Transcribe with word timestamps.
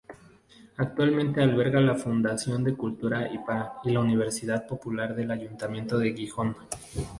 Actualmente 0.77 1.43
alberga 1.43 1.79
la 1.79 1.93
Fundación 1.93 2.63
de 2.63 2.73
Cultura 2.73 3.29
y 3.31 3.91
la 3.91 3.99
Universidad 3.99 4.65
Popular 4.65 5.13
del 5.15 5.29
Ayuntamiento 5.29 5.99
de 5.99 6.13
Gijón. 6.15 6.55